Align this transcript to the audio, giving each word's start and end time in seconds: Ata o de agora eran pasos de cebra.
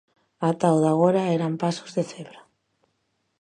Ata 0.49 0.75
o 0.75 0.77
de 0.83 0.89
agora 0.93 1.31
eran 1.37 1.59
pasos 1.63 1.89
de 1.97 2.03
cebra. 2.11 2.41